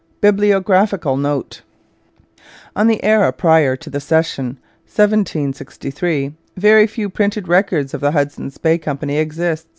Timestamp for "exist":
9.19-9.67